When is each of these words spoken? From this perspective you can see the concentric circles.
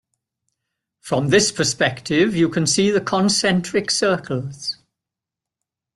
From 1.01 1.27
this 1.27 1.51
perspective 1.51 2.35
you 2.35 2.49
can 2.49 2.65
see 2.65 2.89
the 2.89 3.01
concentric 3.01 3.91
circles. 3.91 4.77